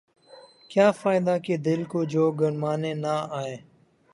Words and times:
کیا 0.71 0.87
فائدہ 0.91 1.35
کہ 1.43 1.57
دل 1.57 1.83
کو 1.83 2.03
جو 2.03 2.31
گرمانے 2.31 2.93
نہ 2.93 3.15
آئیں 3.31 3.57